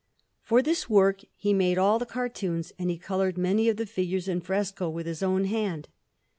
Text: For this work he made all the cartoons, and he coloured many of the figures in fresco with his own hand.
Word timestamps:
For 0.41 0.63
this 0.63 0.89
work 0.89 1.21
he 1.35 1.53
made 1.53 1.77
all 1.77 1.99
the 1.99 2.07
cartoons, 2.07 2.73
and 2.79 2.89
he 2.89 2.97
coloured 2.97 3.37
many 3.37 3.69
of 3.69 3.77
the 3.77 3.85
figures 3.85 4.27
in 4.27 4.41
fresco 4.41 4.89
with 4.89 5.05
his 5.05 5.21
own 5.21 5.43
hand. 5.45 5.89